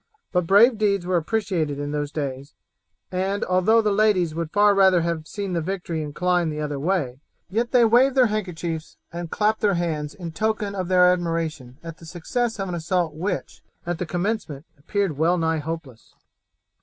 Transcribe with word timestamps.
But 0.31 0.47
brave 0.47 0.79
deeds 0.79 1.05
were 1.05 1.15
appreciated 1.17 1.77
in 1.77 1.91
those 1.91 2.11
days, 2.11 2.55
and 3.11 3.43
although 3.45 3.83
the 3.83 3.91
ladies 3.91 4.33
would 4.33 4.49
far 4.49 4.73
rather 4.73 5.01
have 5.01 5.27
seen 5.27 5.53
the 5.53 5.61
victory 5.61 6.01
incline 6.01 6.49
the 6.49 6.59
other 6.59 6.79
way, 6.79 7.19
yet 7.51 7.69
they 7.71 7.85
waved 7.85 8.15
their 8.15 8.25
handkerchiefs 8.25 8.97
and 9.13 9.29
clapped 9.29 9.61
their 9.61 9.75
hands 9.75 10.15
in 10.15 10.31
token 10.31 10.73
of 10.73 10.87
their 10.87 11.11
admiration 11.11 11.77
at 11.83 11.99
the 11.99 12.07
success 12.07 12.57
of 12.59 12.67
an 12.67 12.73
assault 12.73 13.13
which, 13.13 13.61
at 13.85 13.99
the 13.99 14.07
commencement, 14.07 14.65
appeared 14.75 15.19
well 15.19 15.37
nigh 15.37 15.59
hopeless. 15.59 16.15